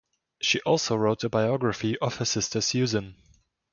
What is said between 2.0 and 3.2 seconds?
her sister Susan.